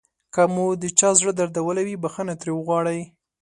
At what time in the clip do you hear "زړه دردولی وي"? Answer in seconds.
1.19-1.95